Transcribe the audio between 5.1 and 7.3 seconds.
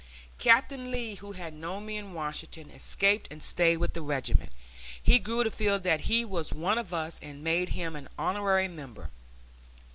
grew to feel that he was one of us,